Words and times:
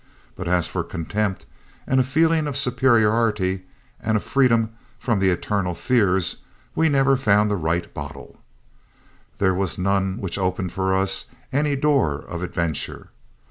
But 0.35 0.47
as 0.47 0.65
for 0.65 0.83
contempt 0.83 1.45
and 1.85 1.99
a 1.99 2.03
feeling 2.03 2.47
of 2.47 2.57
superiority 2.57 3.65
and 3.99 4.17
a 4.17 4.19
freedom 4.19 4.71
from 4.97 5.19
the 5.19 5.29
eternal 5.29 5.75
fears, 5.75 6.37
we 6.73 6.89
never 6.89 7.15
found 7.15 7.51
the 7.51 7.55
right 7.55 7.93
bottle. 7.93 8.37
There 9.37 9.53
was 9.53 9.77
none 9.77 10.17
which 10.17 10.39
opened 10.39 10.71
for 10.71 10.95
us 10.95 11.25
any 11.53 11.75
door 11.75 12.15
of 12.17 12.41
adventure. 12.41 13.09